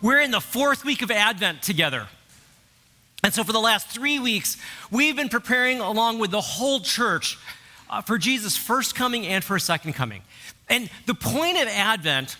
[0.00, 2.06] We're in the fourth week of Advent together.
[3.24, 4.56] And so, for the last three weeks,
[4.92, 7.36] we've been preparing along with the whole church
[7.90, 10.22] uh, for Jesus' first coming and for his second coming.
[10.68, 12.36] And the point of Advent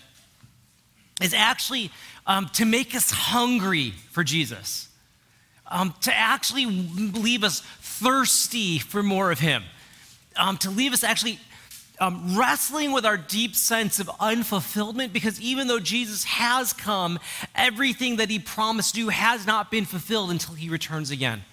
[1.21, 1.91] is actually
[2.25, 4.87] um, to make us hungry for Jesus,
[5.67, 9.63] um, to actually leave us thirsty for more of him,
[10.37, 11.39] um, to leave us actually
[11.99, 17.19] um, wrestling with our deep sense of unfulfillment because even though Jesus has come,
[17.55, 21.43] everything that he promised to do has not been fulfilled until he returns again.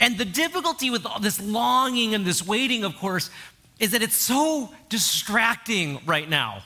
[0.00, 3.30] And the difficulty with all this longing and this waiting, of course,
[3.78, 6.62] is that it's so distracting right now.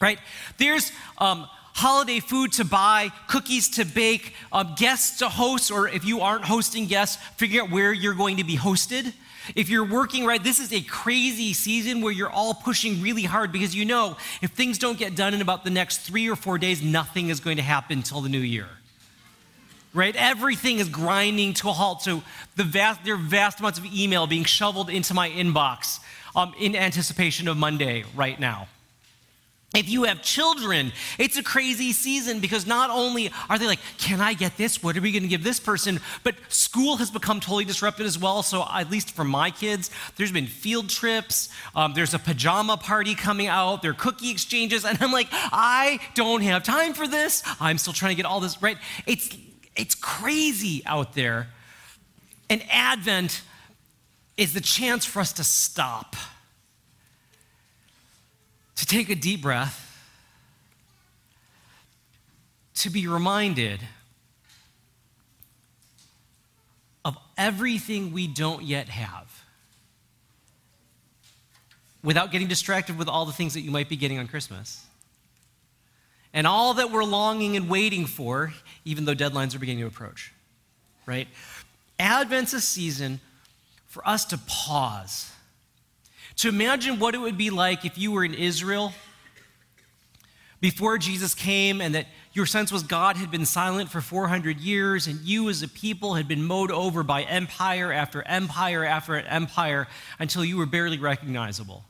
[0.00, 0.18] Right?
[0.58, 6.04] There's um, holiday food to buy, cookies to bake, um, guests to host, or if
[6.04, 9.12] you aren't hosting guests, figure out where you're going to be hosted.
[9.54, 13.52] If you're working right, this is a crazy season where you're all pushing really hard
[13.52, 16.58] because you know if things don't get done in about the next three or four
[16.58, 18.68] days, nothing is going to happen until the new year.
[19.94, 20.14] Right?
[20.16, 22.02] Everything is grinding to a halt.
[22.02, 22.22] So
[22.56, 26.00] the vast, there are vast amounts of email being shoveled into my inbox
[26.36, 28.68] um, in anticipation of Monday right now.
[29.74, 34.18] If you have children, it's a crazy season because not only are they like, can
[34.18, 34.82] I get this?
[34.82, 36.00] What are we going to give this person?
[36.24, 38.42] But school has become totally disrupted as well.
[38.42, 43.14] So, at least for my kids, there's been field trips, um, there's a pajama party
[43.14, 44.86] coming out, there are cookie exchanges.
[44.86, 47.42] And I'm like, I don't have time for this.
[47.60, 48.78] I'm still trying to get all this right.
[49.06, 49.36] It's,
[49.76, 51.48] it's crazy out there.
[52.48, 53.42] And Advent
[54.38, 56.16] is the chance for us to stop
[58.78, 59.84] to take a deep breath,
[62.74, 63.80] to be reminded
[67.04, 69.42] of everything we don't yet have
[72.04, 74.86] without getting distracted with all the things that you might be getting on Christmas.
[76.32, 78.52] And all that we're longing and waiting for,
[78.84, 80.32] even though deadlines are beginning to approach,
[81.04, 81.26] right?
[81.98, 83.18] Advent's a season
[83.88, 85.32] for us to pause
[86.38, 88.92] to imagine what it would be like if you were in Israel
[90.60, 95.06] before Jesus came and that your sense was God had been silent for 400 years
[95.06, 99.88] and you as a people had been mowed over by empire after empire after empire
[100.18, 101.84] until you were barely recognizable.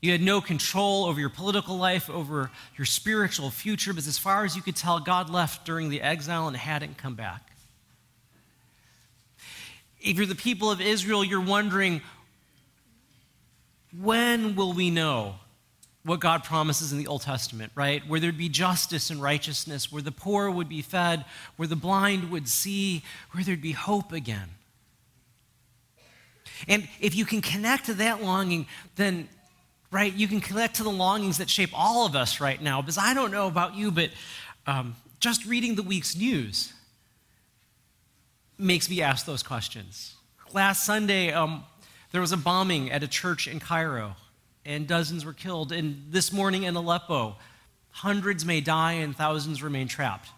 [0.00, 4.44] You had no control over your political life, over your spiritual future, but as far
[4.44, 7.52] as you could tell, God left during the exile and hadn't come back.
[10.00, 12.02] If you're the people of Israel, you're wondering,
[13.98, 15.36] when will we know
[16.04, 18.06] what God promises in the Old Testament, right?
[18.08, 21.24] Where there'd be justice and righteousness, where the poor would be fed,
[21.56, 24.48] where the blind would see, where there'd be hope again.
[26.66, 28.66] And if you can connect to that longing,
[28.96, 29.28] then,
[29.90, 32.82] right, you can connect to the longings that shape all of us right now.
[32.82, 34.10] Because I don't know about you, but
[34.66, 36.72] um, just reading the week's news
[38.58, 40.14] makes me ask those questions.
[40.52, 41.64] Last Sunday, um,
[42.12, 44.16] there was a bombing at a church in Cairo,
[44.64, 45.72] and dozens were killed.
[45.72, 47.36] And this morning in Aleppo,
[47.90, 50.28] hundreds may die and thousands remain trapped.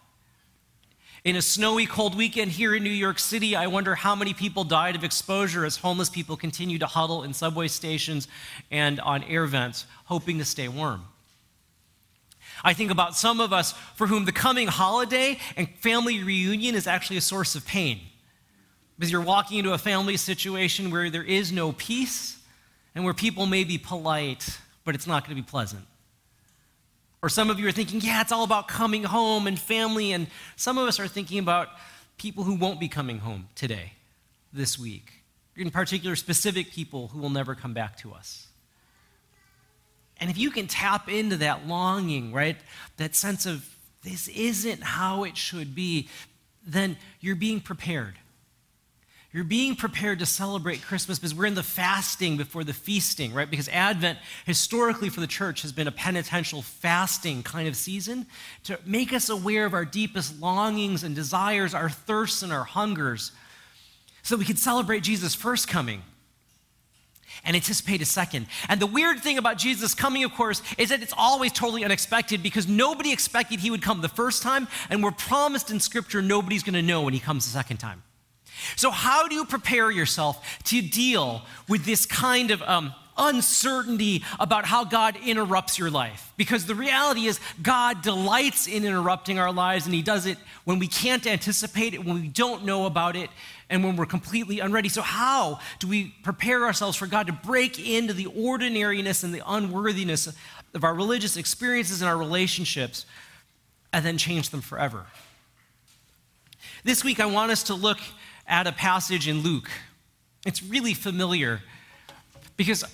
[1.25, 4.63] In a snowy, cold weekend here in New York City, I wonder how many people
[4.63, 8.29] died of exposure as homeless people continue to huddle in subway stations
[8.71, 11.05] and on air vents, hoping to stay warm.
[12.63, 16.87] I think about some of us for whom the coming holiday and family reunion is
[16.87, 18.01] actually a source of pain.
[18.99, 22.39] Because you're walking into a family situation where there is no peace
[22.95, 25.85] and where people may be polite, but it's not going to be pleasant.
[27.23, 30.13] Or some of you are thinking, yeah, it's all about coming home and family.
[30.13, 31.69] And some of us are thinking about
[32.19, 33.95] people who won't be coming home today,
[34.53, 35.11] this week.
[35.57, 38.49] In particular, specific people who will never come back to us.
[40.19, 42.57] And if you can tap into that longing, right,
[42.99, 43.69] that sense of
[44.03, 46.09] this isn't how it should be,
[46.67, 48.15] then you're being prepared.
[49.35, 53.51] You're being prepared to celebrate Christmas because we're in the fasting before the feasting, right?
[53.51, 58.27] Because Advent, historically for the church, has been a penitential fasting kind of season
[58.63, 63.33] to make us aware of our deepest longings and desires, our thirsts and our hungers,
[64.23, 66.03] so we can celebrate Jesus' first coming
[67.45, 68.47] and anticipate a second.
[68.69, 72.41] And the weird thing about Jesus coming, of course, is that it's always totally unexpected
[72.41, 76.63] because nobody expected he would come the first time, and we're promised in Scripture nobody's
[76.63, 78.05] going to know when he comes the second time.
[78.77, 84.65] So, how do you prepare yourself to deal with this kind of um, uncertainty about
[84.65, 86.33] how God interrupts your life?
[86.37, 90.79] Because the reality is, God delights in interrupting our lives, and He does it when
[90.79, 93.31] we can't anticipate it, when we don't know about it,
[93.71, 94.89] and when we're completely unready.
[94.89, 99.43] So, how do we prepare ourselves for God to break into the ordinariness and the
[99.47, 100.29] unworthiness
[100.75, 103.07] of our religious experiences and our relationships?
[103.95, 105.07] and then change them forever.
[106.83, 107.99] This week, I want us to look
[108.47, 109.71] at a passage in Luke.
[110.47, 111.61] It's really familiar
[112.57, 112.85] because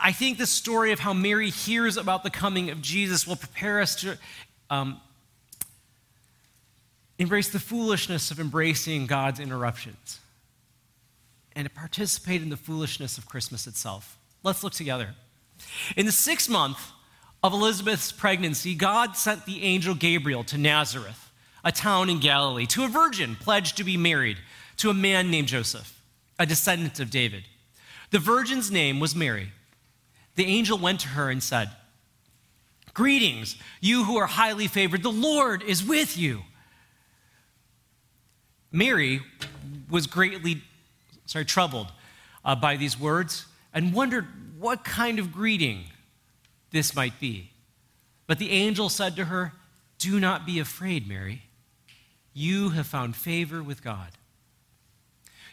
[0.00, 3.80] I think the story of how Mary hears about the coming of Jesus will prepare
[3.80, 4.18] us to
[4.68, 5.00] um,
[7.18, 10.20] embrace the foolishness of embracing God's interruptions
[11.54, 14.18] and to participate in the foolishness of Christmas itself.
[14.42, 15.14] Let's look together.
[15.96, 16.92] In the sixth month
[17.42, 21.30] of Elizabeth's pregnancy, God sent the angel Gabriel to Nazareth,
[21.64, 24.36] a town in Galilee, to a virgin pledged to be married
[24.78, 26.00] to a man named Joseph,
[26.38, 27.44] a descendant of David.
[28.10, 29.52] The virgin's name was Mary.
[30.34, 31.70] The angel went to her and said,
[32.94, 36.42] Greetings, you who are highly favored, the Lord is with you.
[38.72, 39.20] Mary
[39.90, 40.62] was greatly
[41.26, 41.92] sorry, troubled
[42.44, 44.26] uh, by these words and wondered
[44.58, 45.84] what kind of greeting
[46.70, 47.50] this might be.
[48.26, 49.52] But the angel said to her,
[49.98, 51.42] Do not be afraid, Mary.
[52.32, 54.08] You have found favor with God.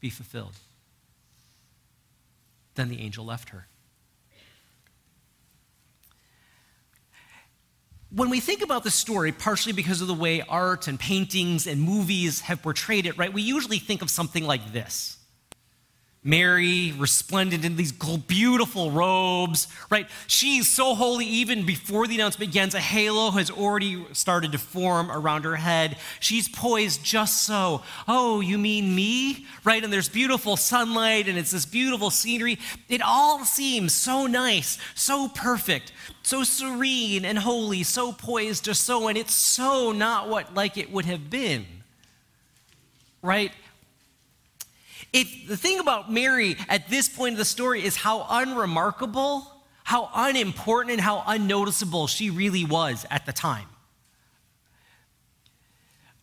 [0.00, 0.54] be fulfilled.
[2.74, 3.66] Then the angel left her.
[8.10, 11.82] When we think about the story, partially because of the way art and paintings and
[11.82, 15.17] movies have portrayed it, right, we usually think of something like this
[16.24, 20.08] Mary, resplendent in these beautiful robes, right?
[20.26, 25.12] She's so holy, even before the announcement begins, a halo has already started to form
[25.12, 25.96] around her head.
[26.18, 27.82] She's poised just so.
[28.08, 29.46] Oh, you mean me?
[29.62, 29.82] Right?
[29.82, 32.58] And there's beautiful sunlight and it's this beautiful scenery.
[32.88, 35.92] It all seems so nice, so perfect,
[36.24, 40.90] so serene and holy, so poised just so, and it's so not what like it
[40.90, 41.64] would have been.
[43.22, 43.52] Right?
[45.12, 49.50] If the thing about Mary at this point of the story is how unremarkable,
[49.84, 53.66] how unimportant, and how unnoticeable she really was at the time.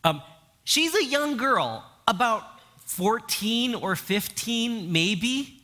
[0.04, 0.22] Um,
[0.62, 2.44] she's a young girl, about
[2.84, 5.60] 14 or 15, maybe.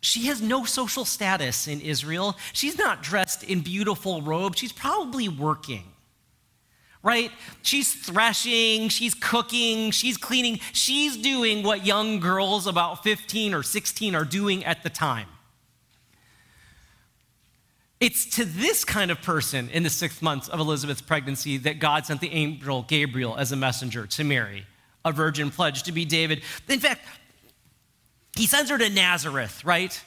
[0.00, 2.36] She has no social status in Israel.
[2.52, 4.58] She's not dressed in beautiful robes.
[4.58, 5.84] She's probably working
[7.08, 7.32] right?
[7.62, 14.14] She's threshing, she's cooking, she's cleaning, she's doing what young girls about 15 or 16
[14.14, 15.26] are doing at the time.
[17.98, 22.04] It's to this kind of person in the sixth months of Elizabeth's pregnancy that God
[22.04, 24.66] sent the angel Gabriel as a messenger to Mary,
[25.02, 26.42] a virgin pledged to be David.
[26.68, 27.06] In fact,
[28.36, 29.98] he sends her to Nazareth, right?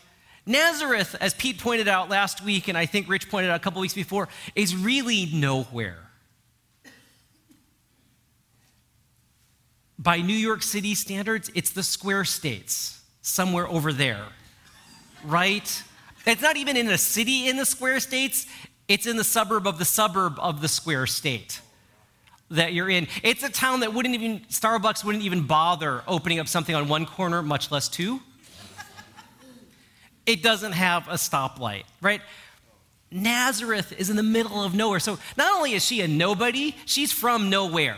[0.46, 3.81] Nazareth, as Pete pointed out last week, and I think Rich pointed out a couple
[3.81, 6.11] weeks before, is really nowhere.
[10.01, 14.25] By New York City standards, it's the square states, somewhere over there,
[15.24, 15.84] right?
[16.25, 18.48] It's not even in a city in the square states,
[18.88, 21.62] it's in the suburb of the suburb of the square state
[22.50, 23.08] that you're in.
[23.22, 27.05] It's a town that wouldn't even, Starbucks wouldn't even bother opening up something on one
[27.05, 28.22] corner, much less two.
[30.25, 32.22] It doesn't have a stoplight, right?
[33.12, 35.00] Nazareth is in the middle of nowhere.
[35.00, 37.98] So not only is she a nobody, she's from nowhere.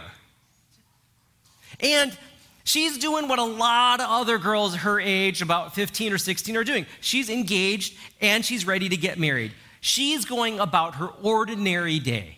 [1.83, 2.17] And
[2.63, 6.63] she's doing what a lot of other girls her age, about 15 or 16, are
[6.63, 6.85] doing.
[7.01, 9.51] She's engaged and she's ready to get married.
[9.81, 12.37] She's going about her ordinary day.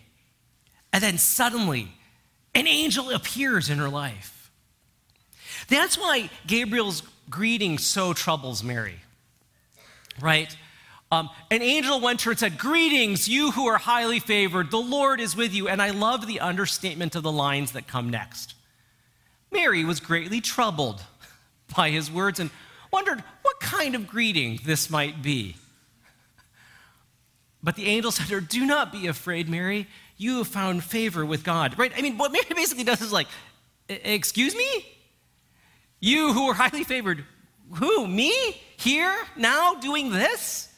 [0.92, 1.92] And then suddenly,
[2.54, 4.50] an angel appears in her life.
[5.68, 8.96] That's why Gabriel's greeting so troubles Mary,
[10.20, 10.54] right?
[11.12, 14.78] Um, an angel went to her and said, Greetings, you who are highly favored, the
[14.78, 15.68] Lord is with you.
[15.68, 18.55] And I love the understatement of the lines that come next.
[19.56, 21.02] Mary was greatly troubled
[21.74, 22.50] by his words and
[22.92, 25.56] wondered what kind of greeting this might be.
[27.62, 29.88] But the angel said to her, Do not be afraid, Mary.
[30.18, 31.78] You have found favor with God.
[31.78, 31.92] Right?
[31.96, 33.26] I mean, what Mary basically does is like,
[33.88, 34.86] Excuse me?
[36.00, 37.24] You who are highly favored.
[37.74, 38.06] Who?
[38.06, 38.32] Me?
[38.76, 39.16] Here?
[39.36, 39.74] Now?
[39.74, 40.72] Doing this?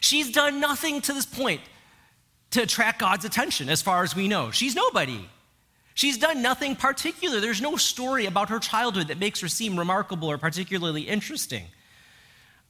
[0.00, 1.60] She's done nothing to this point
[2.52, 4.50] to attract God's attention, as far as we know.
[4.50, 5.28] She's nobody.
[6.00, 7.40] She's done nothing particular.
[7.40, 11.64] There's no story about her childhood that makes her seem remarkable or particularly interesting.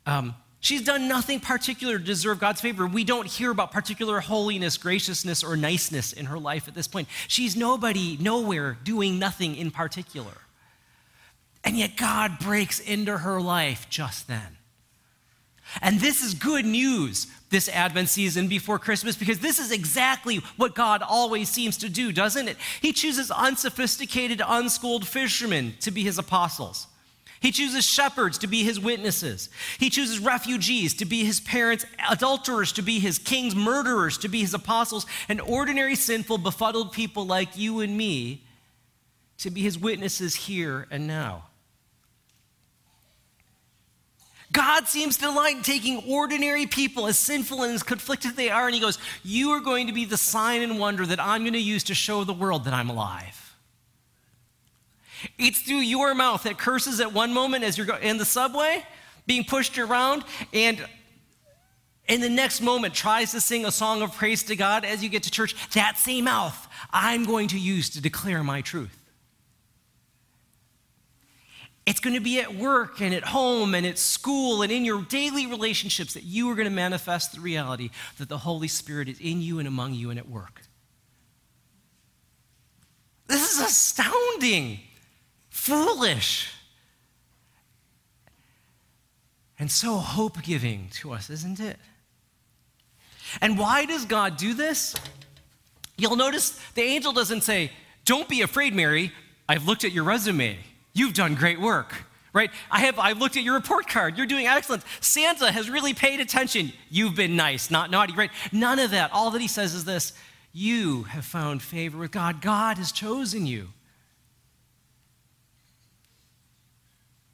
[0.05, 2.89] Um, she's done nothing particular to deserve God's favor.
[2.89, 7.07] We don't hear about particular holiness, graciousness, or niceness in her life at this point.
[7.29, 10.39] She's nobody, nowhere, doing nothing in particular.
[11.63, 14.57] And yet God breaks into her life just then.
[15.83, 20.75] And this is good news this Advent season before Christmas because this is exactly what
[20.75, 22.57] God always seems to do, doesn't it?
[22.81, 26.87] He chooses unsophisticated, unschooled fishermen to be his apostles.
[27.41, 29.49] He chooses shepherds to be his witnesses.
[29.79, 34.41] He chooses refugees to be his parents, adulterers to be his kings, murderers to be
[34.41, 38.45] his apostles, and ordinary, sinful, befuddled people like you and me
[39.39, 41.45] to be his witnesses here and now.
[44.53, 48.75] God seems to delight taking ordinary people, as sinful and as conflicted they are, and
[48.75, 51.61] He goes, You are going to be the sign and wonder that I'm going to
[51.61, 53.57] use to show the world that I'm alive.
[55.39, 58.85] It's through your mouth that curses at one moment as you're in the subway,
[59.27, 60.85] being pushed around, and
[62.09, 65.09] in the next moment tries to sing a song of praise to God as you
[65.09, 65.55] get to church.
[65.75, 69.00] That same mouth I'm going to use to declare my truth.
[71.91, 75.03] It's going to be at work and at home and at school and in your
[75.03, 79.19] daily relationships that you are going to manifest the reality that the Holy Spirit is
[79.19, 80.63] in you and among you and at work.
[83.27, 84.79] This is astounding,
[85.49, 86.55] foolish,
[89.59, 91.77] and so hope giving to us, isn't it?
[93.41, 94.95] And why does God do this?
[95.99, 97.73] You'll notice the angel doesn't say,
[98.05, 99.11] Don't be afraid, Mary.
[99.49, 100.57] I've looked at your resume.
[100.93, 101.95] You've done great work,
[102.33, 102.51] right?
[102.71, 104.17] I have I've looked at your report card.
[104.17, 104.83] You're doing excellent.
[105.01, 106.73] Santa has really paid attention.
[106.89, 108.31] You've been nice, not naughty, right?
[108.53, 109.13] None of that.
[109.13, 110.13] All that he says is this
[110.53, 112.41] you have found favor with God.
[112.41, 113.69] God has chosen you.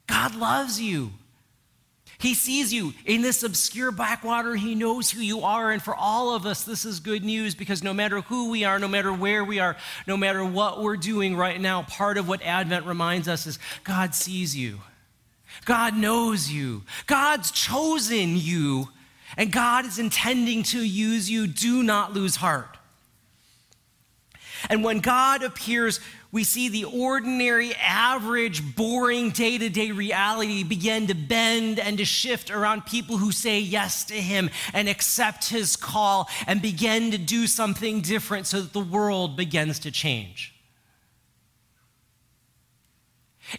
[0.07, 1.11] God loves you.
[2.19, 4.55] He sees you in this obscure backwater.
[4.55, 5.71] He knows who you are.
[5.71, 8.79] And for all of us, this is good news because no matter who we are,
[8.79, 12.41] no matter where we are, no matter what we're doing right now, part of what
[12.41, 14.79] Advent reminds us is God sees you.
[15.65, 16.83] God knows you.
[17.05, 18.89] God's chosen you.
[19.35, 21.45] And God is intending to use you.
[21.45, 22.76] Do not lose heart.
[24.69, 25.99] And when God appears,
[26.31, 32.05] we see the ordinary, average, boring day to day reality begin to bend and to
[32.05, 37.17] shift around people who say yes to Him and accept His call and begin to
[37.17, 40.53] do something different so that the world begins to change.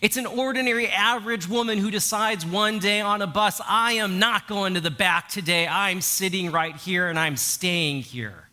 [0.03, 4.47] It's an ordinary, average woman who decides one day on a bus, I am not
[4.47, 5.67] going to the back today.
[5.67, 8.48] I'm sitting right here and I'm staying here.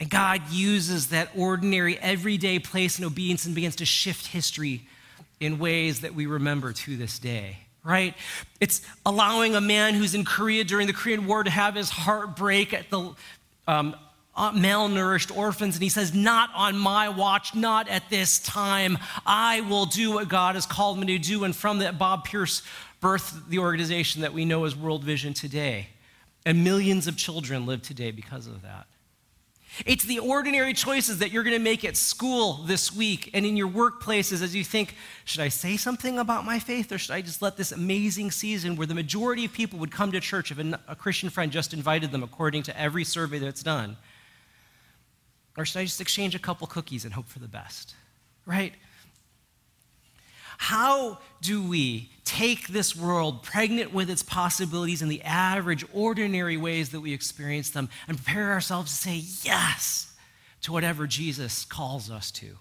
[0.00, 4.82] And God uses that ordinary, everyday place in obedience and begins to shift history
[5.40, 8.14] in ways that we remember to this day, right?
[8.60, 12.36] It's allowing a man who's in Korea during the Korean War to have his heart
[12.36, 13.14] break at the
[13.68, 13.94] um,
[14.36, 15.76] uh, malnourished orphans.
[15.76, 18.98] And he says, Not on my watch, not at this time.
[19.24, 21.44] I will do what God has called me to do.
[21.44, 22.62] And from that, Bob Pierce
[23.00, 25.88] birthed the organization that we know as World Vision today.
[26.46, 28.86] And millions of children live today because of that.
[29.84, 33.56] It's the ordinary choices that you're going to make at school this week and in
[33.56, 37.20] your workplaces as you think, should I say something about my faith or should I
[37.20, 40.58] just let this amazing season where the majority of people would come to church if
[40.58, 43.96] a Christian friend just invited them according to every survey that's done?
[45.56, 47.94] Or should I just exchange a couple cookies and hope for the best?
[48.46, 48.74] Right?
[50.58, 56.90] How do we take this world, pregnant with its possibilities in the average, ordinary ways
[56.90, 60.12] that we experience them, and prepare ourselves to say yes
[60.62, 62.56] to whatever Jesus calls us to?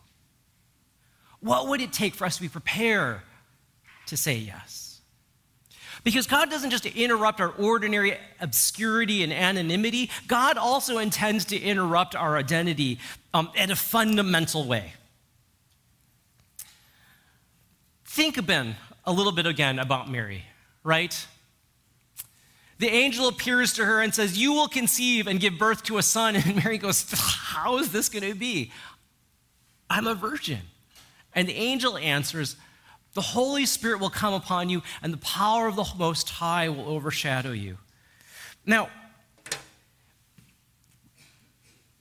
[1.40, 3.22] What would it take for us to be prepared
[4.08, 5.02] to say yes?
[6.04, 12.16] Because God doesn't just interrupt our ordinary obscurity and anonymity, God also intends to interrupt
[12.16, 13.00] our identity
[13.34, 14.94] um, in a fundamental way.
[18.14, 20.44] Think again a little bit again about Mary,
[20.84, 21.26] right?
[22.78, 26.04] The angel appears to her and says, You will conceive and give birth to a
[26.04, 26.36] son.
[26.46, 28.72] And Mary goes, How is this going to be?
[29.90, 30.60] I'm a virgin.
[31.34, 32.56] And the angel answers,
[33.16, 36.88] The Holy Spirit will come upon you, and the power of the Most High will
[36.88, 37.80] overshadow you.
[38.64, 38.90] Now,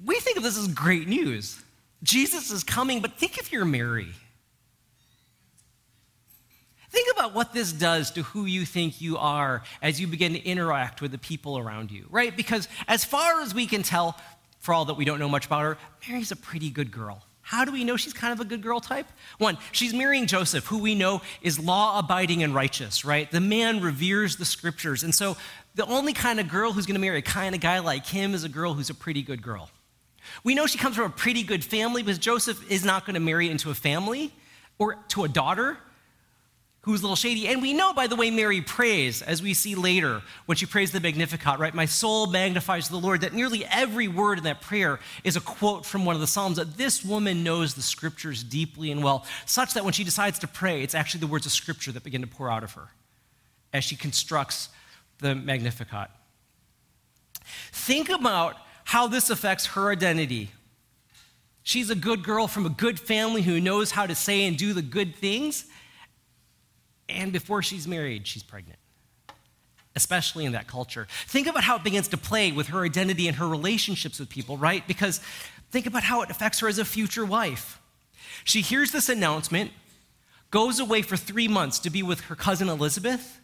[0.05, 1.59] we think of this as great news.
[2.03, 4.13] Jesus is coming, but think if you're Mary.
[6.93, 10.45] Think about what this does to who you think you are as you begin to
[10.45, 12.37] interact with the people around you, right?
[12.37, 14.15] Because as far as we can tell,
[14.61, 17.25] for all that we don't know much about her, Mary's a pretty good girl.
[17.41, 19.07] How do we know she's kind of a good girl type?
[19.39, 23.29] One, she's marrying Joseph, who we know is law abiding and righteous, right?
[23.31, 25.03] The man reveres the scriptures.
[25.03, 25.39] And so
[25.75, 28.35] the only kind of girl who's going to marry a kind of guy like him
[28.35, 29.71] is a girl who's a pretty good girl.
[30.45, 33.21] We know she comes from a pretty good family because Joseph is not going to
[33.21, 34.31] marry into a family
[34.79, 35.79] or to a daughter
[36.83, 37.47] who's a little shady.
[37.47, 40.91] And we know, by the way, Mary prays, as we see later when she prays
[40.91, 41.73] the Magnificat, right?
[41.73, 45.87] My soul magnifies the Lord, that nearly every word in that prayer is a quote
[45.87, 49.75] from one of the Psalms, that this woman knows the scriptures deeply and well, such
[49.75, 52.27] that when she decides to pray, it's actually the words of scripture that begin to
[52.27, 52.89] pour out of her
[53.73, 54.69] as she constructs
[55.21, 56.11] the Magnificat.
[57.71, 60.51] Think about how this affects her identity.
[61.63, 64.73] She's a good girl from a good family who knows how to say and do
[64.73, 65.67] the good things
[67.13, 68.79] and before she's married, she's pregnant,
[69.95, 71.07] especially in that culture.
[71.27, 74.57] Think about how it begins to play with her identity and her relationships with people,
[74.57, 74.87] right?
[74.87, 75.21] Because
[75.71, 77.81] think about how it affects her as a future wife.
[78.45, 79.71] She hears this announcement,
[80.51, 83.41] goes away for three months to be with her cousin Elizabeth,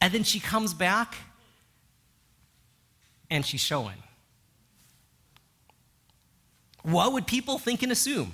[0.00, 1.14] and then she comes back
[3.30, 3.96] and she's showing.
[6.82, 8.32] What would people think and assume?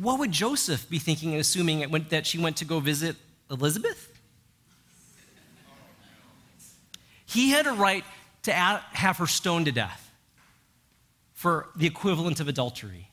[0.00, 3.16] What would Joseph be thinking and assuming that she went to go visit
[3.50, 4.12] Elizabeth?
[7.26, 8.04] He had a right
[8.44, 10.10] to have her stoned to death
[11.32, 13.10] for the equivalent of adultery.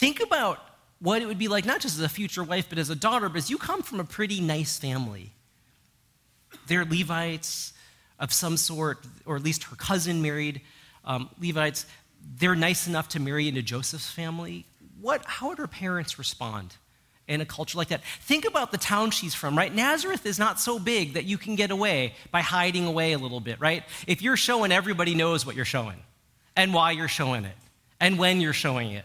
[0.00, 0.58] Think about
[0.98, 3.28] what it would be like, not just as a future wife, but as a daughter,
[3.28, 5.30] because you come from a pretty nice family.
[6.66, 7.72] They're Levites
[8.18, 10.60] of some sort, or at least her cousin married
[11.04, 11.86] um, Levites
[12.38, 14.64] they're nice enough to marry into Joseph's family,
[15.00, 16.74] what, how would her parents respond
[17.28, 18.02] in a culture like that?
[18.22, 19.74] Think about the town she's from, right?
[19.74, 23.40] Nazareth is not so big that you can get away by hiding away a little
[23.40, 23.84] bit, right?
[24.06, 25.98] If you're showing, everybody knows what you're showing
[26.56, 27.56] and why you're showing it
[28.00, 29.04] and when you're showing it.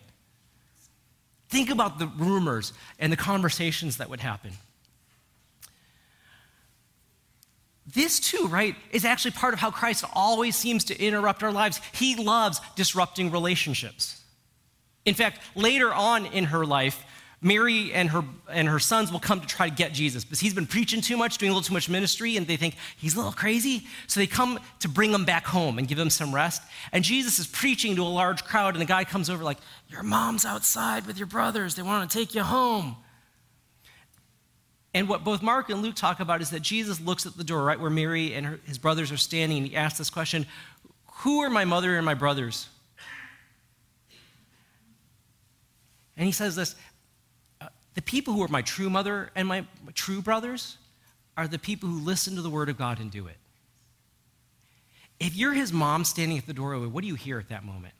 [1.49, 4.51] Think about the rumors and the conversations that would happen.
[7.85, 11.79] This, too, right, is actually part of how Christ always seems to interrupt our lives.
[11.93, 14.21] He loves disrupting relationships.
[15.05, 17.05] In fact, later on in her life,
[17.41, 20.55] Mary and her, and her sons will come to try to get Jesus because he's
[20.55, 23.17] been preaching too much, doing a little too much ministry, and they think he's a
[23.17, 23.85] little crazy.
[24.07, 26.63] So they come to bring him back home and give him some rest.
[26.91, 30.01] And Jesus is preaching to a large crowd, and the guy comes over, like, Your
[30.01, 31.75] mom's outside with your brothers.
[31.75, 32.95] They want to take you home.
[34.95, 37.63] And what both Mark and Luke talk about is that Jesus looks at the door,
[37.63, 40.45] right where Mary and her, his brothers are standing, and he asks this question
[41.17, 42.69] Who are my mother and my brothers?
[46.15, 46.77] And he says this
[47.59, 50.77] uh, The people who are my true mother and my, my true brothers
[51.35, 53.35] are the people who listen to the word of God and do it.
[55.19, 57.93] If you're his mom standing at the doorway, what do you hear at that moment?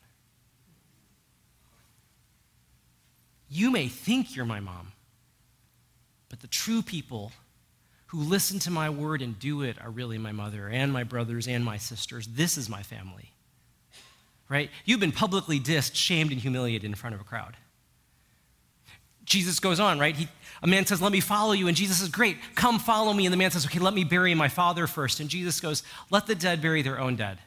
[3.50, 4.94] You may think you're my mom,
[6.36, 7.32] but the true people
[8.08, 11.48] who listen to my word and do it are really my mother and my brothers
[11.48, 12.28] and my sisters.
[12.28, 13.32] This is my family.
[14.50, 14.69] Right?
[14.84, 17.56] You've been publicly dissed, shamed, and humiliated in front of a crowd.
[19.24, 20.13] Jesus goes on, right?
[20.13, 20.28] He,
[20.62, 21.69] a man says, Let me follow you.
[21.69, 23.26] And Jesus says, Great, come follow me.
[23.26, 25.21] And the man says, Okay, let me bury my father first.
[25.21, 27.38] And Jesus goes, Let the dead bury their own dead.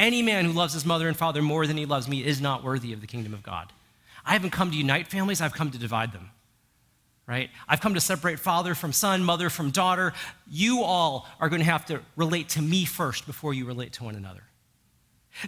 [0.00, 2.64] Any man who loves his mother and father more than he loves me is not
[2.64, 3.72] worthy of the kingdom of God.
[4.24, 6.30] I haven't come to unite families, I've come to divide them
[7.26, 7.50] right?
[7.68, 10.12] I've come to separate father from son, mother from daughter.
[10.48, 14.04] You all are going to have to relate to me first before you relate to
[14.04, 14.42] one another.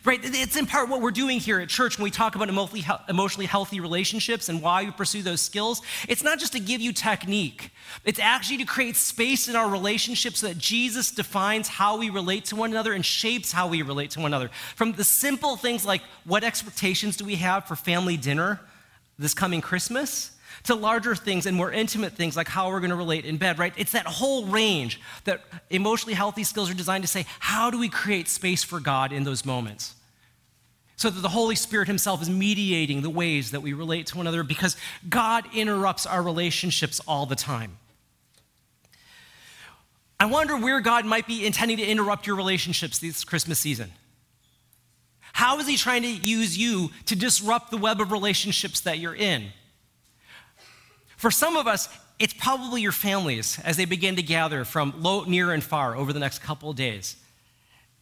[0.04, 0.20] Right?
[0.22, 3.80] It's in part what we're doing here at church when we talk about emotionally healthy
[3.80, 5.80] relationships and why we pursue those skills.
[6.08, 7.70] It's not just to give you technique,
[8.04, 12.44] it's actually to create space in our relationships so that Jesus defines how we relate
[12.46, 14.50] to one another and shapes how we relate to one another.
[14.76, 18.60] From the simple things like what expectations do we have for family dinner
[19.18, 20.32] this coming Christmas?
[20.64, 23.58] To larger things and more intimate things like how we're going to relate in bed,
[23.58, 23.72] right?
[23.76, 27.88] It's that whole range that emotionally healthy skills are designed to say, how do we
[27.88, 29.94] create space for God in those moments?
[30.96, 34.26] So that the Holy Spirit Himself is mediating the ways that we relate to one
[34.26, 34.76] another because
[35.08, 37.78] God interrupts our relationships all the time.
[40.20, 43.92] I wonder where God might be intending to interrupt your relationships this Christmas season.
[45.32, 49.14] How is He trying to use you to disrupt the web of relationships that you're
[49.14, 49.52] in?
[51.18, 55.24] For some of us, it's probably your families as they begin to gather from low,
[55.24, 57.16] near, and far over the next couple of days.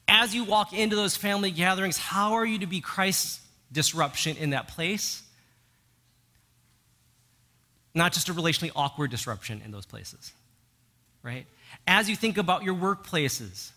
[0.06, 3.40] As you walk into those family gatherings, how are you to be Christ's
[3.72, 5.24] disruption in that place?
[7.96, 10.32] not just a relationally awkward disruption in those places,
[11.22, 11.46] right?
[11.86, 13.70] As you think about your workplaces,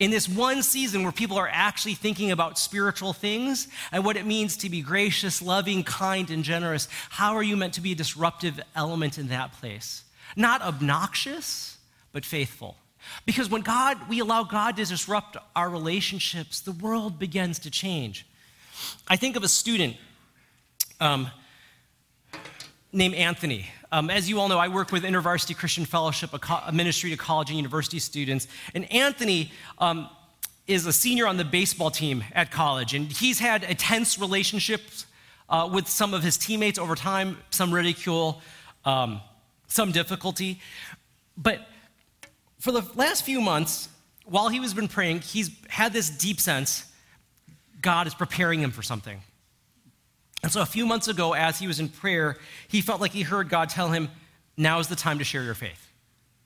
[0.00, 4.26] in this one season where people are actually thinking about spiritual things and what it
[4.26, 7.94] means to be gracious, loving, kind, and generous, how are you meant to be a
[7.94, 10.04] disruptive element in that place?
[10.36, 11.78] Not obnoxious,
[12.12, 12.76] but faithful.
[13.26, 18.26] Because when God, we allow God to disrupt our relationships, the world begins to change.
[19.06, 19.96] I think of a student
[21.00, 21.30] um,
[22.92, 23.66] named Anthony.
[23.94, 27.10] Um, as you all know, I work with InterVarsity Christian Fellowship, a, co- a ministry
[27.10, 28.48] to college and university students.
[28.74, 30.08] And Anthony um,
[30.66, 34.80] is a senior on the baseball team at college, and he's had a tense relationship
[35.48, 38.42] uh, with some of his teammates over time, some ridicule,
[38.84, 39.20] um,
[39.68, 40.60] some difficulty.
[41.36, 41.64] But
[42.58, 43.88] for the last few months,
[44.24, 46.84] while he has been praying, he's had this deep sense
[47.80, 49.20] God is preparing him for something.
[50.44, 52.36] And so a few months ago, as he was in prayer,
[52.68, 54.10] he felt like he heard God tell him,
[54.58, 55.90] Now is the time to share your faith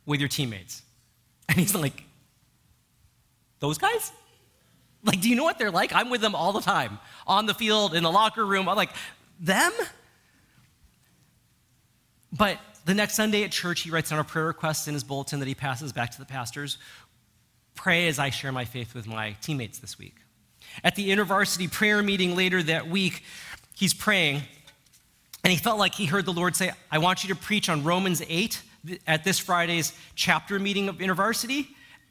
[0.07, 0.83] with your teammates.
[1.49, 2.05] And he's like,
[3.59, 4.13] Those guys?
[5.03, 5.93] Like, do you know what they're like?
[5.93, 8.69] I'm with them all the time on the field, in the locker room.
[8.69, 8.93] I'm like,
[9.41, 9.73] Them?
[12.33, 15.41] But the next Sunday at church, he writes down a prayer request in his bulletin
[15.41, 16.79] that he passes back to the pastors.
[17.75, 20.15] Pray as I share my faith with my teammates this week.
[20.85, 23.25] At the InterVarsity prayer meeting later that week,
[23.79, 24.43] he's praying,
[25.45, 27.85] and he felt like he heard the Lord say, I want you to preach on
[27.85, 28.61] Romans 8
[29.07, 31.67] at this Friday's chapter meeting of InterVarsity,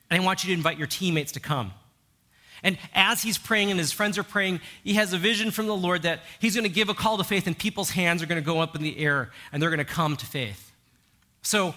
[0.10, 1.74] and I want you to invite your teammates to come.
[2.64, 5.76] And as he's praying and his friends are praying, he has a vision from the
[5.76, 8.42] Lord that he's going to give a call to faith, and people's hands are going
[8.42, 10.72] to go up in the air, and they're going to come to faith.
[11.42, 11.76] So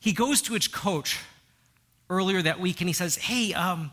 [0.00, 1.18] he goes to his coach
[2.08, 3.92] earlier that week and he says, Hey, um,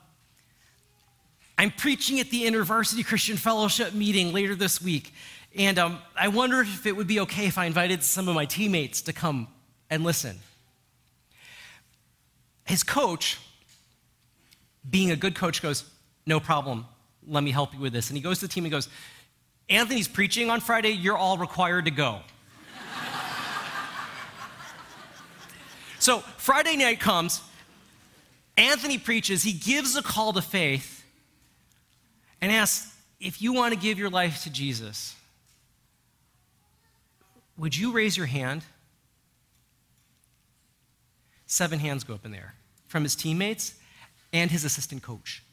[1.59, 5.11] I'm preaching at the InterVarsity Christian Fellowship meeting later this week,
[5.55, 8.45] and um, I wondered if it would be okay if I invited some of my
[8.45, 9.47] teammates to come
[9.89, 10.37] and listen.
[12.65, 13.39] His coach,
[14.87, 15.83] being a good coach, goes,
[16.27, 16.85] No problem,
[17.27, 18.11] let me help you with this.
[18.11, 18.87] And he goes to the team and goes,
[19.67, 22.19] Anthony's preaching on Friday, you're all required to go.
[25.99, 27.41] so Friday night comes,
[28.57, 30.96] Anthony preaches, he gives a call to faith
[32.41, 35.15] and ask if you want to give your life to Jesus,
[37.57, 38.63] would you raise your hand?
[41.47, 42.53] Seven hands go up in there
[42.87, 43.75] from his teammates
[44.33, 45.43] and his assistant coach.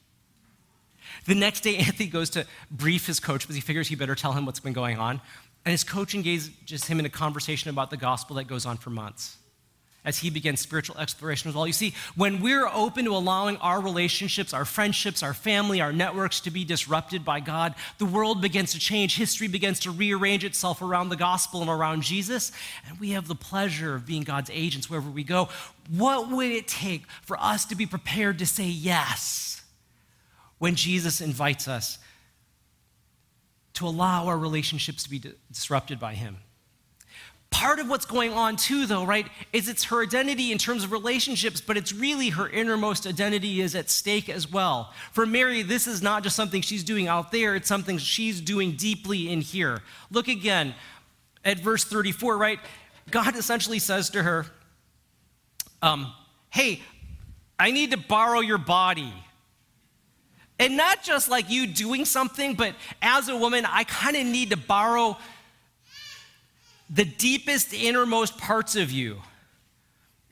[1.27, 4.33] The next day, Anthony goes to brief his coach because he figures he better tell
[4.33, 5.21] him what's been going on.
[5.65, 8.91] And his coach engages him in a conversation about the gospel that goes on for
[8.91, 9.39] months
[10.05, 11.67] as he begins spiritual exploration as well.
[11.67, 16.41] You see, when we're open to allowing our relationships, our friendships, our family, our networks
[16.41, 19.17] to be disrupted by God, the world begins to change.
[19.17, 22.53] History begins to rearrange itself around the gospel and around Jesus.
[22.87, 25.49] And we have the pleasure of being God's agents wherever we go.
[25.91, 29.63] What would it take for us to be prepared to say yes
[30.59, 31.99] when Jesus invites us
[33.75, 36.39] to allow our relationships to be disrupted by Him?
[37.55, 40.91] Part of what's going on, too, though, right, is it's her identity in terms of
[40.91, 44.93] relationships, but it's really her innermost identity is at stake as well.
[45.13, 48.73] For Mary, this is not just something she's doing out there, it's something she's doing
[48.73, 49.83] deeply in here.
[50.11, 50.75] Look again
[51.45, 52.59] at verse 34, right?
[53.13, 54.47] God essentially says to her,
[55.81, 56.13] um,
[56.51, 56.83] Hey,
[57.57, 59.15] I need to borrow your body.
[60.59, 64.51] And not just like you doing something, but as a woman, I kind of need
[64.51, 65.19] to borrow
[66.91, 69.19] the deepest, innermost parts of you,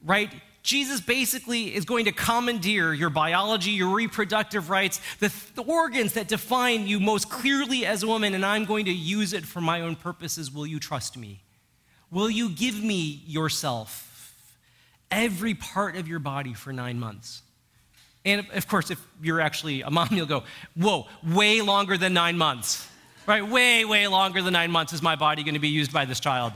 [0.04, 0.30] right?
[0.62, 6.12] Jesus basically is going to commandeer your biology, your reproductive rights, the, th- the, organs
[6.12, 9.60] that define you most clearly as a woman, and I'm going to use it for
[9.60, 10.52] my own purposes.
[10.52, 11.42] Will you trust me?
[12.12, 14.46] Will you give me yourself,
[15.10, 17.42] every part of your body for nine months?
[18.24, 20.44] And of course, if you're actually a mom, you'll go,
[20.76, 22.88] Whoa, way longer than nine months
[23.26, 23.46] right?
[23.46, 26.20] Way, way longer than nine months is my body going to be used by this
[26.20, 26.52] child.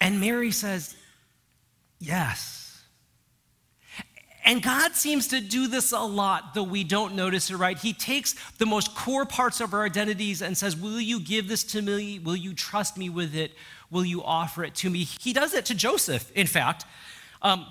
[0.00, 0.94] And Mary says,
[1.98, 2.62] Yes.
[4.44, 7.76] And God seems to do this a lot, though we don't notice it, right?
[7.76, 11.64] He takes the most core parts of our identities and says, Will you give this
[11.64, 12.20] to me?
[12.20, 13.52] Will you trust me with it?
[13.90, 15.08] Will you offer it to me?
[15.20, 16.84] He does it to Joseph, in fact.
[17.42, 17.66] Um,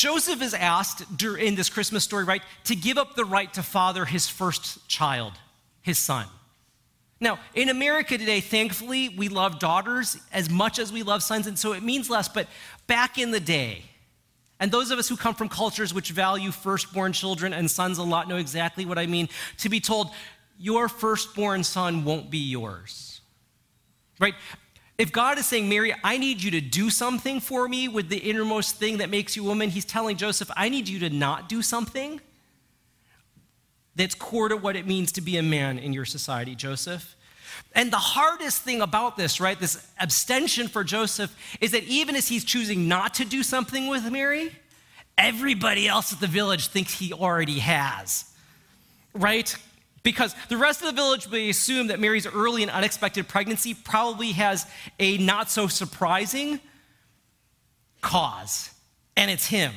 [0.00, 4.06] Joseph is asked in this Christmas story, right, to give up the right to father
[4.06, 5.34] his first child,
[5.82, 6.26] his son.
[7.20, 11.58] Now, in America today, thankfully, we love daughters as much as we love sons, and
[11.58, 12.30] so it means less.
[12.30, 12.48] But
[12.86, 13.82] back in the day,
[14.58, 18.02] and those of us who come from cultures which value firstborn children and sons a
[18.02, 20.12] lot know exactly what I mean, to be told,
[20.58, 23.20] your firstborn son won't be yours.
[24.18, 24.34] Right?
[25.00, 28.18] If God is saying, Mary, I need you to do something for me with the
[28.18, 31.62] innermost thing that makes you woman, he's telling Joseph, I need you to not do
[31.62, 32.20] something
[33.96, 37.16] that's core to what it means to be a man in your society, Joseph.
[37.74, 42.28] And the hardest thing about this, right, this abstention for Joseph, is that even as
[42.28, 44.52] he's choosing not to do something with Mary,
[45.16, 48.30] everybody else at the village thinks he already has,
[49.14, 49.56] right?
[50.02, 54.32] Because the rest of the village will assume that Mary's early and unexpected pregnancy probably
[54.32, 54.66] has
[54.98, 56.58] a not so surprising
[58.00, 58.70] cause,
[59.16, 59.72] and it's him.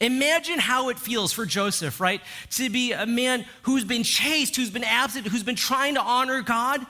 [0.00, 2.22] Imagine how it feels for Joseph, right?
[2.52, 6.40] To be a man who's been chaste, who's been absent, who's been trying to honor
[6.40, 6.86] God,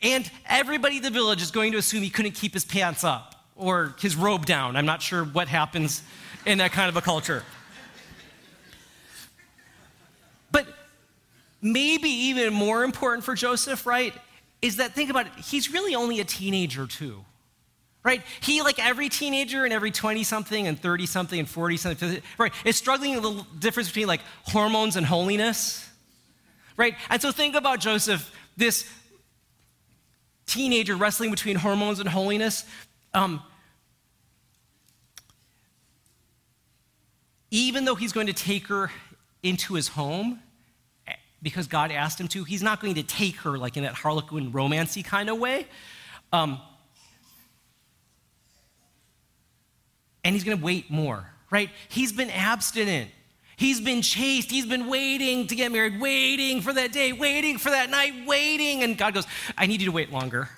[0.00, 3.34] and everybody in the village is going to assume he couldn't keep his pants up
[3.56, 4.76] or his robe down.
[4.76, 6.02] I'm not sure what happens
[6.46, 7.42] in that kind of a culture.
[11.64, 14.12] Maybe even more important for Joseph, right,
[14.62, 17.24] is that think about it, he's really only a teenager too.
[18.04, 18.22] Right?
[18.40, 22.52] He, like every teenager and every 20 something and 30 something and 40 something, right,
[22.66, 25.88] is struggling with the difference between like hormones and holiness.
[26.76, 26.96] Right?
[27.08, 28.86] And so think about Joseph, this
[30.46, 32.66] teenager wrestling between hormones and holiness.
[33.14, 33.42] Um,
[37.50, 38.90] even though he's going to take her
[39.42, 40.40] into his home,
[41.44, 42.42] because God asked him to.
[42.42, 45.66] He's not going to take her like in that harlequin romancy kind of way.
[46.32, 46.58] Um,
[50.24, 51.68] and he's going to wait more, right?
[51.90, 53.10] He's been abstinent.
[53.56, 54.50] He's been chaste.
[54.50, 58.82] He's been waiting to get married, waiting for that day, waiting for that night, waiting.
[58.82, 59.26] And God goes,
[59.56, 60.48] I need you to wait longer.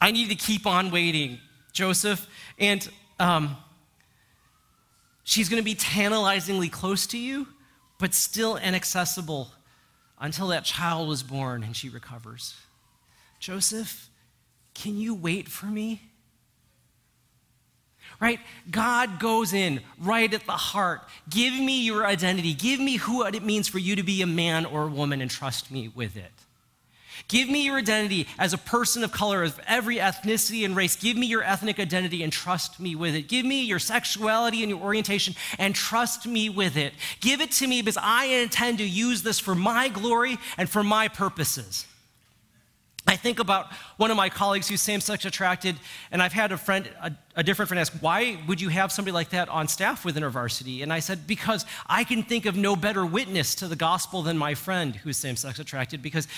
[0.00, 1.38] I need to keep on waiting,
[1.72, 2.26] Joseph.
[2.58, 2.86] And
[3.20, 3.56] um,
[5.22, 7.46] she's going to be tantalizingly close to you
[7.98, 9.50] but still inaccessible
[10.20, 12.54] until that child was born and she recovers.
[13.38, 14.08] Joseph,
[14.74, 16.02] can you wait for me?
[18.20, 18.40] Right?
[18.70, 21.02] God goes in right at the heart.
[21.28, 22.54] Give me your identity.
[22.54, 25.30] Give me who it means for you to be a man or a woman and
[25.30, 26.32] trust me with it.
[27.26, 30.94] Give me your identity as a person of color, of every ethnicity and race.
[30.94, 33.28] Give me your ethnic identity and trust me with it.
[33.28, 36.92] Give me your sexuality and your orientation and trust me with it.
[37.20, 40.84] Give it to me because I intend to use this for my glory and for
[40.84, 41.86] my purposes.
[43.08, 45.76] I think about one of my colleagues who's same sex attracted,
[46.12, 49.12] and I've had a friend, a, a, different friend ask, Why would you have somebody
[49.12, 50.82] like that on staff with InterVarsity?
[50.82, 54.36] And I said, Because I can think of no better witness to the gospel than
[54.36, 56.28] my friend who's same sex attracted, because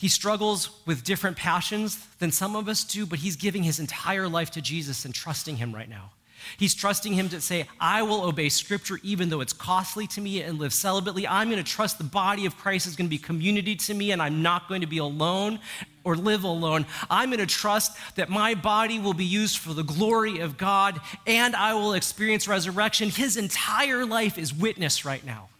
[0.00, 4.26] he struggles with different passions than some of us do, but he's giving his entire
[4.26, 6.12] life to Jesus and trusting him right now.
[6.56, 10.40] He's trusting him to say, I will obey scripture even though it's costly to me
[10.40, 11.26] and live celibately.
[11.28, 14.10] I'm going to trust the body of Christ is going to be community to me
[14.10, 15.58] and I'm not going to be alone
[16.02, 16.86] or live alone.
[17.10, 20.98] I'm going to trust that my body will be used for the glory of God
[21.26, 23.10] and I will experience resurrection.
[23.10, 25.50] His entire life is witness right now.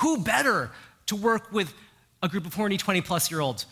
[0.00, 0.72] Who better
[1.06, 1.72] to work with
[2.22, 3.64] a group of 40, 20 plus year olds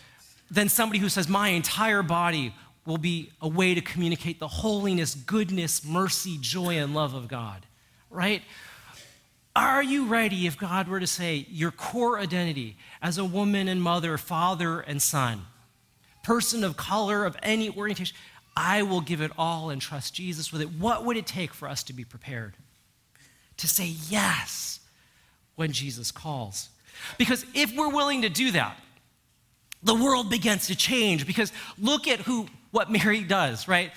[0.49, 2.53] than somebody who says, My entire body
[2.85, 7.65] will be a way to communicate the holiness, goodness, mercy, joy, and love of God,
[8.09, 8.41] right?
[9.55, 13.81] Are you ready if God were to say your core identity as a woman and
[13.81, 15.41] mother, father and son,
[16.23, 18.15] person of color, of any orientation?
[18.55, 20.71] I will give it all and trust Jesus with it.
[20.71, 22.53] What would it take for us to be prepared?
[23.57, 24.79] To say yes
[25.55, 26.69] when Jesus calls.
[27.17, 28.79] Because if we're willing to do that,
[29.87, 33.91] the world begins to change because look at who what Mary does, right?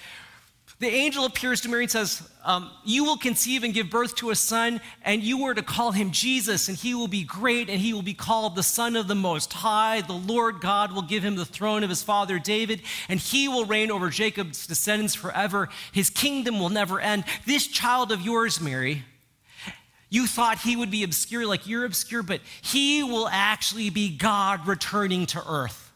[0.79, 4.31] The angel appears to Mary and says, um, You will conceive and give birth to
[4.31, 7.79] a son, and you are to call him Jesus, and he will be great, and
[7.79, 10.01] he will be called the Son of the Most High.
[10.01, 13.67] The Lord God will give him the throne of his father David, and he will
[13.67, 15.69] reign over Jacob's descendants forever.
[15.93, 17.25] His kingdom will never end.
[17.45, 19.05] This child of yours, Mary,
[20.11, 24.67] you thought he would be obscure like you're obscure, but he will actually be God
[24.67, 25.93] returning to earth.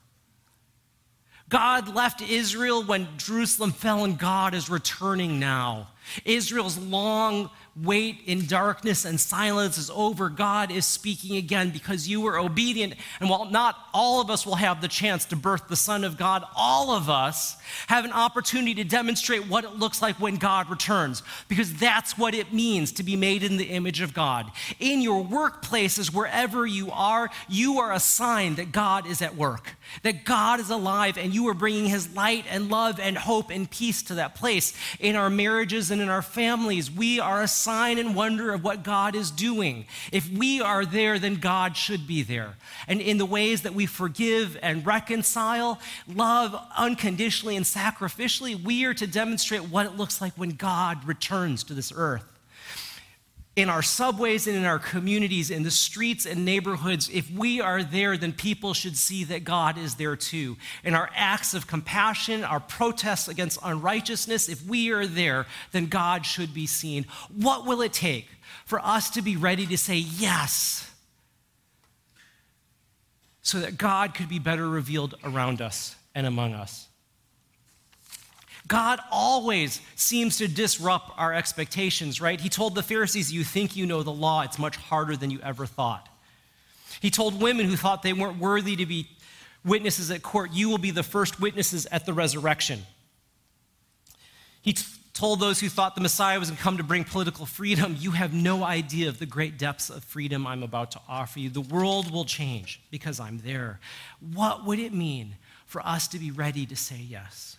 [1.48, 5.88] God left Israel when Jerusalem fell, and God is returning now.
[6.24, 7.50] Israel's long
[7.83, 10.29] wait in darkness and silence is over.
[10.29, 12.95] God is speaking again because you were obedient.
[13.19, 16.17] And while not all of us will have the chance to birth the Son of
[16.17, 17.57] God, all of us
[17.89, 22.35] have an opportunity to demonstrate what it looks like when God returns, because that's what
[22.35, 24.53] it means to be made in the image of God.
[24.79, 29.75] In your workplaces, wherever you are, you are a sign that God is at work.
[30.03, 33.71] that God is alive and you are bringing his light and love and hope and
[33.71, 34.75] peace to that place.
[35.01, 38.83] In our marriages and in our families, we are a sign and wonder of what
[38.83, 39.87] God is doing.
[40.12, 42.57] If we are there, then God should be there.
[42.87, 48.94] And in the ways that we forgive and reconcile, love unconditionally and sacrificially, we are
[48.94, 52.34] to demonstrate what it looks like when God returns to this earth
[53.57, 57.85] in our subways and in our communities, in the streets and neighborhoods, if we are
[57.85, 60.57] there, then people should see that God is there too.
[60.83, 66.27] In our acts of compassion, our protests against unrighteousness, if we are there, then God
[66.27, 67.07] should be seen.
[67.33, 68.27] What will it take
[68.67, 70.90] for us to be ready to say yes?
[73.43, 76.88] So that God could be better revealed around us and among us.
[78.66, 82.40] God always seems to disrupt our expectations, right?
[82.40, 85.38] He told the Pharisees, You think you know the law, it's much harder than you
[85.42, 86.09] ever thought.
[87.00, 89.09] He told women who thought they weren't worthy to be
[89.64, 92.83] witnesses at court, You will be the first witnesses at the resurrection.
[94.62, 97.44] He t- told those who thought the Messiah was going to come to bring political
[97.44, 101.38] freedom, You have no idea of the great depths of freedom I'm about to offer
[101.38, 101.50] you.
[101.50, 103.79] The world will change because I'm there.
[104.33, 107.59] What would it mean for us to be ready to say yes?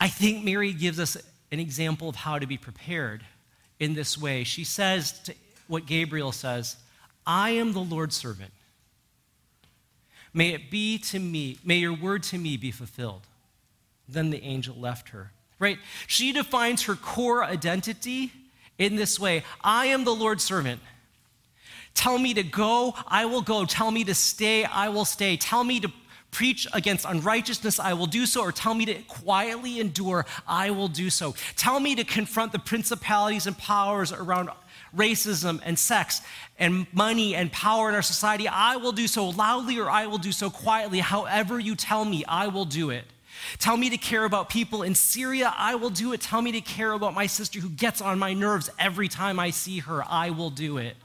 [0.00, 1.16] I think Mary gives us
[1.52, 3.22] an example of how to be prepared
[3.78, 4.44] in this way.
[4.44, 5.34] She says to,
[5.68, 6.76] what Gabriel says
[7.26, 8.52] I am the Lord's servant.
[10.32, 13.22] May it be to me, may your word to me be fulfilled.
[14.08, 15.32] Then the angel left her.
[15.58, 15.78] Right?
[16.06, 18.32] She defines her core identity
[18.78, 20.80] in this way I am the Lord's servant.
[21.94, 23.64] Tell me to go, I will go.
[23.64, 25.36] Tell me to stay, I will stay.
[25.36, 25.92] Tell me to
[26.30, 30.88] preach against unrighteousness, I will do so, or tell me to quietly endure, I will
[30.88, 31.34] do so.
[31.56, 34.50] Tell me to confront the principalities and powers around
[34.96, 36.20] racism and sex
[36.58, 40.18] and money and power in our society, I will do so loudly or I will
[40.18, 40.98] do so quietly.
[40.98, 43.04] However, you tell me, I will do it.
[43.58, 46.20] Tell me to care about people in Syria, I will do it.
[46.20, 49.50] Tell me to care about my sister who gets on my nerves every time I
[49.50, 50.96] see her, I will do it.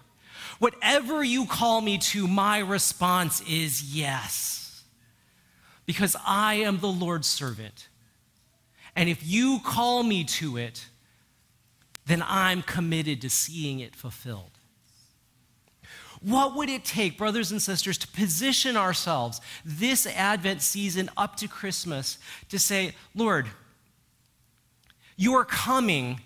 [0.59, 4.64] Whatever you call me to, my response is yes
[5.85, 7.89] because I am the Lord's servant.
[8.95, 10.87] And if you call me to it,
[12.05, 14.51] then I'm committed to seeing it fulfilled.
[16.21, 21.47] What would it take, brothers and sisters, to position ourselves this Advent season up to
[21.47, 22.17] Christmas
[22.49, 23.47] to say, Lord,
[25.17, 26.21] your coming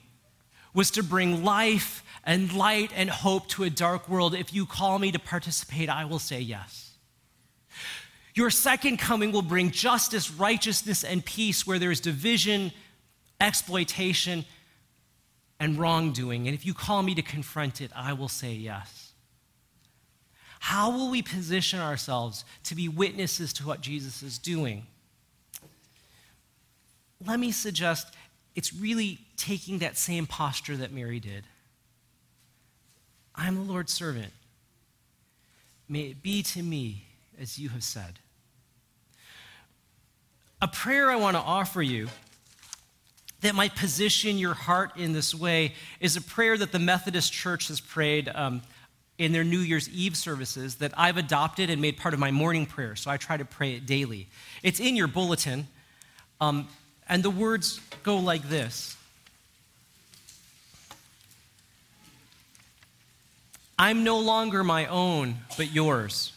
[0.74, 4.36] was to bring life and light and hope to a dark world.
[4.36, 6.89] If you call me to participate, I will say yes.
[8.36, 12.72] Your second coming will bring justice, righteousness, and peace where there's division,
[13.42, 14.46] exploitation,
[15.60, 16.48] and wrongdoing.
[16.48, 19.12] And if you call me to confront it, I will say yes.
[20.60, 24.86] How will we position ourselves to be witnesses to what Jesus is doing?
[27.26, 28.14] Let me suggest
[28.56, 31.46] it's really taking that same posture that Mary did.
[33.36, 34.34] I'm the Lord's servant.
[35.88, 37.06] May it be to me
[37.40, 38.20] as you have said.
[40.62, 42.10] A prayer I want to offer you
[43.42, 47.70] that might position your heart in this way is a prayer that the Methodist Church
[47.70, 48.62] has prayed um,
[49.18, 52.66] in their New Year's Eve services that I've adopted and made part of my morning
[52.66, 52.98] prayer.
[52.98, 54.28] So I try to pray it daily.
[54.62, 55.68] It's in your bulletin,
[56.42, 56.68] um,
[57.08, 58.98] and the words go like this
[63.78, 66.34] I'm no longer my own, but yours.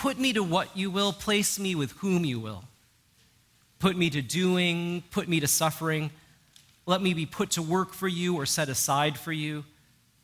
[0.00, 2.64] Put me to what you will, place me with whom you will.
[3.80, 6.10] Put me to doing, put me to suffering.
[6.86, 9.62] Let me be put to work for you or set aside for you,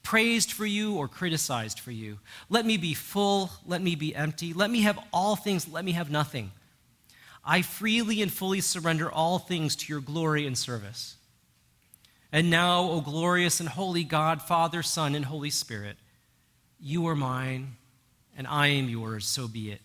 [0.02, 2.20] praised for you or criticized for you.
[2.48, 4.54] Let me be full, let me be empty.
[4.54, 6.52] Let me have all things, let me have nothing.
[7.44, 11.16] I freely and fully surrender all things to your glory and service.
[12.32, 15.98] And now, O glorious and holy God, Father, Son, and Holy Spirit,
[16.80, 17.76] you are mine
[18.36, 19.80] and I am yours, so be it.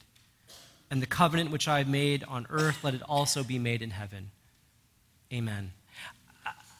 [0.90, 3.92] And the covenant which I have made on earth, let it also be made in
[3.92, 4.32] heaven.
[5.32, 5.72] Amen.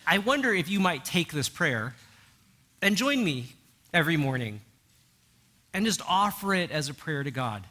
[0.06, 1.96] I wonder if you might take this prayer
[2.82, 3.48] and join me
[3.94, 4.62] every morning
[5.74, 7.64] and just offer it as a prayer to God,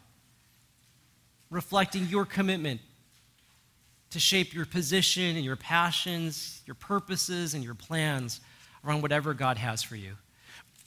[1.51, 2.80] reflecting your commitment
[4.11, 8.40] to shape your position and your passions, your purposes, and your plans
[8.84, 10.14] around whatever God has for you.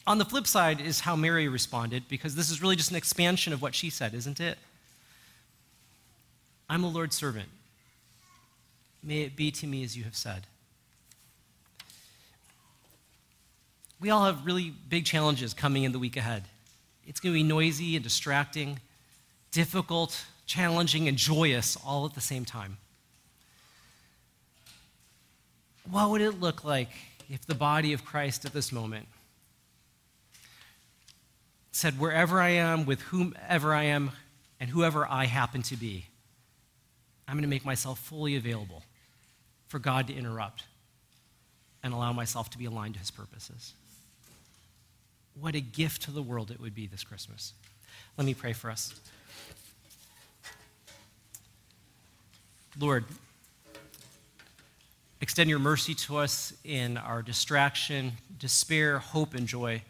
[0.05, 3.53] On the flip side is how Mary responded, because this is really just an expansion
[3.53, 4.57] of what she said, isn't it?
[6.69, 7.49] I'm the Lord's servant.
[9.01, 10.47] May it be to me as you have said.
[13.99, 16.43] We all have really big challenges coming in the week ahead.
[17.07, 18.79] It's going to be noisy and distracting.
[19.53, 22.77] difficult, challenging, and joyous all at the same time.
[25.89, 26.89] What would it look like
[27.29, 29.07] if the body of Christ at this moment
[31.73, 34.11] said, Wherever I am, with whomever I am,
[34.59, 36.05] and whoever I happen to be,
[37.27, 38.83] I'm going to make myself fully available
[39.67, 40.63] for God to interrupt
[41.83, 43.73] and allow myself to be aligned to his purposes.
[45.39, 47.53] What a gift to the world it would be this Christmas.
[48.17, 48.93] Let me pray for us.
[52.79, 53.05] Lord,
[55.21, 59.81] extend your mercy to us in our distraction, despair, hope, and joy,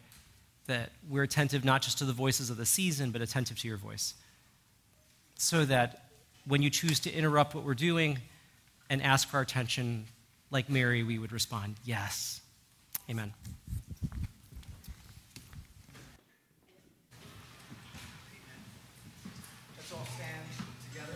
[0.66, 3.76] that we're attentive not just to the voices of the season, but attentive to your
[3.76, 4.14] voice.
[5.36, 6.04] So that
[6.46, 8.18] when you choose to interrupt what we're doing
[8.88, 10.06] and ask for our attention,
[10.50, 12.40] like Mary, we would respond, Yes.
[13.10, 13.34] Amen.
[19.76, 20.40] Let's all stand.
[20.90, 21.12] Together.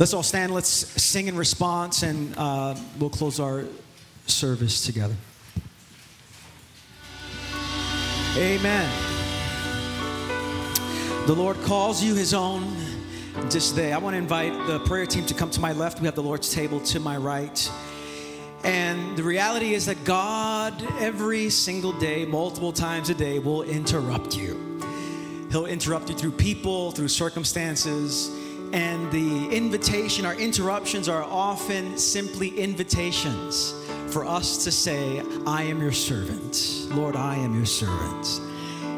[0.00, 0.52] Let's all stand.
[0.52, 3.64] Let's sing in response, and uh, we'll close our
[4.26, 5.14] service together.
[8.34, 8.90] Amen.
[11.26, 12.74] The Lord calls you his own
[13.50, 13.92] this day.
[13.92, 16.00] I want to invite the prayer team to come to my left.
[16.00, 17.70] We have the Lord's table to my right.
[18.64, 24.34] And the reality is that God, every single day, multiple times a day, will interrupt
[24.34, 24.80] you.
[25.50, 28.30] He'll interrupt you through people, through circumstances.
[28.72, 33.74] And the invitation, our interruptions are often simply invitations
[34.12, 36.86] for us to say, I am your servant.
[36.90, 38.40] Lord, I am your servant.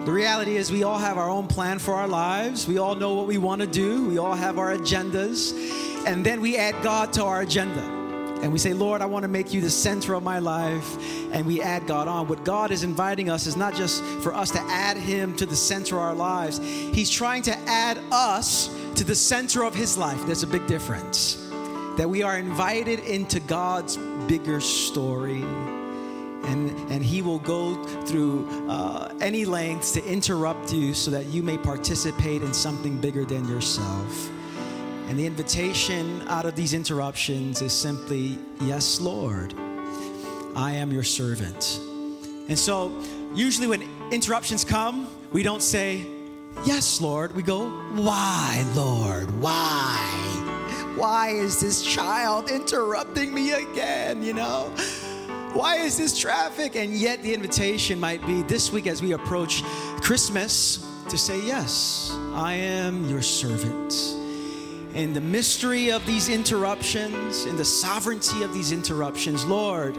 [0.05, 2.67] The reality is, we all have our own plan for our lives.
[2.67, 4.09] We all know what we want to do.
[4.09, 5.55] We all have our agendas.
[6.07, 7.81] And then we add God to our agenda.
[8.43, 10.99] And we say, Lord, I want to make you the center of my life.
[11.33, 12.29] And we add God on.
[12.29, 15.57] What God is inviting us is not just for us to add Him to the
[15.57, 20.27] center of our lives, He's trying to add us to the center of His life.
[20.27, 21.37] There's a big difference.
[21.97, 23.97] That we are invited into God's
[24.27, 25.45] bigger story
[26.47, 31.43] and, and he will go through uh, any lengths to interrupt you so that you
[31.43, 34.31] may participate in something bigger than yourself.
[35.09, 39.55] And the invitation out of these interruptions is simply, Yes, Lord,
[40.57, 41.81] I am your servant.
[42.49, 43.03] And so,
[43.35, 46.07] usually when interruptions come, we don't say,
[46.65, 47.35] Yes, Lord.
[47.35, 49.31] We go, Why, Lord?
[49.41, 50.24] Why?
[51.05, 54.23] Why is this child interrupting me again?
[54.23, 54.73] You know?
[55.53, 56.77] Why is this traffic?
[56.77, 59.63] And yet, the invitation might be this week as we approach
[60.01, 63.93] Christmas to say, Yes, I am your servant.
[64.95, 69.99] In the mystery of these interruptions, in the sovereignty of these interruptions, Lord,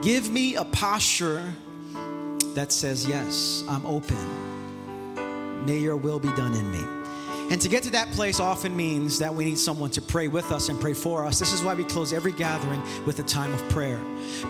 [0.00, 1.44] give me a posture
[2.54, 5.66] that says, Yes, I'm open.
[5.66, 6.97] May your will be done in me.
[7.50, 10.52] And to get to that place often means that we need someone to pray with
[10.52, 11.38] us and pray for us.
[11.38, 13.98] This is why we close every gathering with a time of prayer.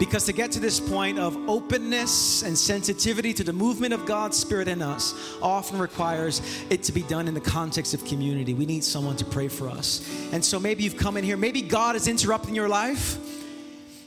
[0.00, 4.36] Because to get to this point of openness and sensitivity to the movement of God's
[4.36, 8.52] Spirit in us often requires it to be done in the context of community.
[8.52, 10.04] We need someone to pray for us.
[10.32, 13.16] And so maybe you've come in here, maybe God is interrupting your life,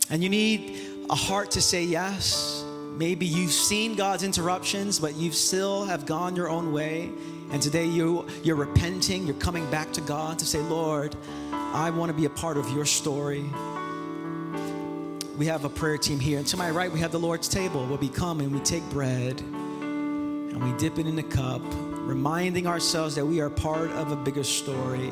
[0.10, 2.66] and you need a heart to say yes.
[2.98, 7.10] Maybe you've seen God's interruptions, but you still have gone your own way
[7.52, 11.16] and today you, you're repenting, you're coming back to God to say, Lord,
[11.52, 13.44] I want to be a part of your story.
[15.38, 16.38] We have a prayer team here.
[16.38, 18.84] And to my right, we have the Lord's table where we come and we take
[18.90, 24.14] bread and we dip it in the cup, reminding ourselves that we are part of
[24.14, 25.12] a bigger story.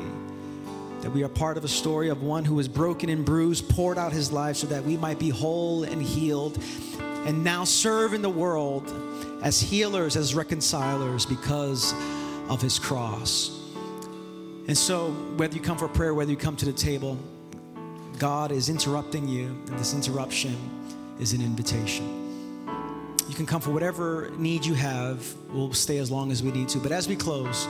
[1.02, 3.98] That we are part of a story of one who was broken and bruised, poured
[3.98, 6.58] out his life so that we might be whole and healed,
[7.00, 8.90] and now serve in the world
[9.42, 11.94] as healers, as reconcilers, because
[12.50, 13.56] of his cross.
[14.66, 17.18] And so, whether you come for prayer, whether you come to the table,
[18.18, 20.54] God is interrupting you, and this interruption
[21.18, 22.66] is an invitation.
[23.28, 25.24] You can come for whatever need you have.
[25.50, 26.78] We'll stay as long as we need to.
[26.78, 27.66] But as we close,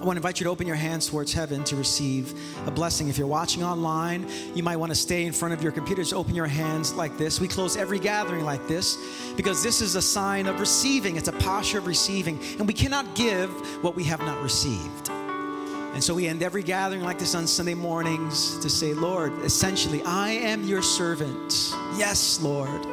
[0.00, 2.34] I want to invite you to open your hands towards heaven to receive
[2.66, 3.08] a blessing.
[3.08, 6.34] If you're watching online, you might want to stay in front of your computers, open
[6.34, 7.40] your hands like this.
[7.40, 8.98] We close every gathering like this
[9.36, 12.38] because this is a sign of receiving, it's a posture of receiving.
[12.58, 13.50] And we cannot give
[13.82, 15.08] what we have not received.
[15.08, 20.02] And so we end every gathering like this on Sunday mornings to say, Lord, essentially,
[20.02, 21.72] I am your servant.
[21.96, 22.84] Yes, Lord.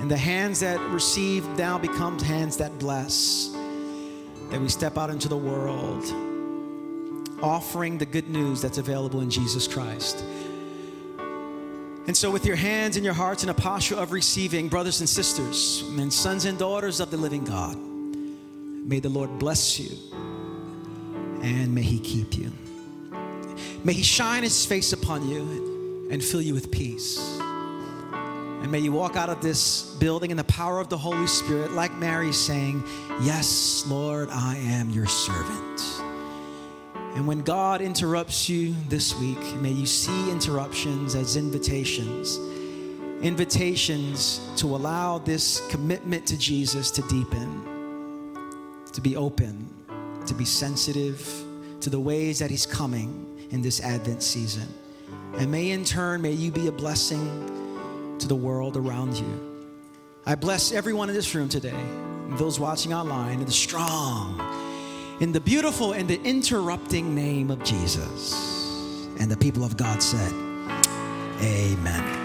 [0.00, 3.54] And the hands that receive now become hands that bless
[4.52, 6.04] that we step out into the world
[7.42, 10.24] offering the good news that's available in Jesus Christ.
[12.06, 15.08] And so, with your hands and your hearts in a posture of receiving, brothers and
[15.08, 17.76] sisters, and sons and daughters of the living God,
[18.84, 19.96] May the Lord bless you
[21.40, 22.52] and may He keep you.
[23.84, 27.40] May He shine His face upon you and fill you with peace.
[28.62, 31.72] And may you walk out of this building in the power of the Holy Spirit,
[31.72, 32.84] like Mary saying,
[33.20, 35.82] Yes, Lord, I am your servant.
[37.16, 42.38] And when God interrupts you this week, may you see interruptions as invitations
[43.22, 48.34] invitations to allow this commitment to Jesus to deepen,
[48.92, 49.68] to be open,
[50.26, 51.44] to be sensitive
[51.80, 54.68] to the ways that He's coming in this Advent season.
[55.34, 57.61] And may in turn, may you be a blessing
[58.22, 59.68] to the world around you.
[60.24, 61.74] I bless everyone in this room today,
[62.30, 64.40] those watching online, in the strong,
[65.20, 68.32] in the beautiful, and the interrupting name of Jesus.
[69.18, 70.32] And the people of God said,
[71.42, 72.21] Amen.